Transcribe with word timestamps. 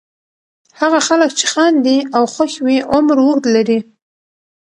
هغه 0.79 0.99
خلک 1.07 1.29
چې 1.39 1.45
خاندي 1.53 1.97
او 2.15 2.23
خوښ 2.33 2.53
وي 2.65 2.77
عمر 2.93 3.17
اوږد 3.23 3.45
لري. 3.55 3.79